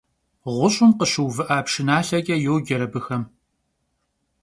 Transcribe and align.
«Ğuş'ım 0.57 0.91
khışıuvı'a 0.97 1.57
pşşınalheç'e» 1.65 2.35
yoce 2.45 2.75
abıxem. 2.85 3.23